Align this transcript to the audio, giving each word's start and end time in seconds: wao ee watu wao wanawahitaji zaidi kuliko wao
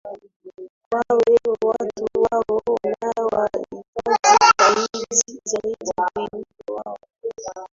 wao 0.93 1.19
ee 1.31 1.49
watu 1.65 2.05
wao 2.23 2.61
wanawahitaji 2.79 5.35
zaidi 5.43 5.77
kuliko 6.31 6.75
wao 6.75 6.97